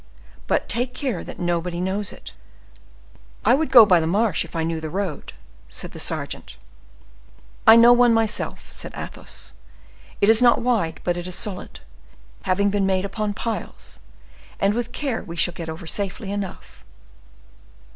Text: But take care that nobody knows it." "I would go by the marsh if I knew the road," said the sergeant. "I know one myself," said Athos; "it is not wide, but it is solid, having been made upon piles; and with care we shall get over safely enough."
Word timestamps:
But 0.47 0.67
take 0.67 0.95
care 0.95 1.23
that 1.23 1.37
nobody 1.37 1.79
knows 1.79 2.11
it." 2.11 2.33
"I 3.45 3.53
would 3.53 3.69
go 3.71 3.85
by 3.85 3.99
the 3.99 4.07
marsh 4.07 4.43
if 4.43 4.55
I 4.55 4.63
knew 4.63 4.81
the 4.81 4.89
road," 4.89 5.33
said 5.67 5.91
the 5.91 5.99
sergeant. 5.99 6.57
"I 7.67 7.75
know 7.75 7.93
one 7.93 8.11
myself," 8.11 8.71
said 8.71 8.93
Athos; 8.97 9.53
"it 10.19 10.27
is 10.27 10.41
not 10.41 10.59
wide, 10.63 11.01
but 11.03 11.17
it 11.17 11.27
is 11.27 11.35
solid, 11.35 11.81
having 12.45 12.71
been 12.71 12.87
made 12.87 13.05
upon 13.05 13.35
piles; 13.35 13.99
and 14.59 14.73
with 14.73 14.91
care 14.91 15.21
we 15.21 15.35
shall 15.35 15.53
get 15.53 15.69
over 15.69 15.85
safely 15.85 16.31
enough." 16.31 16.83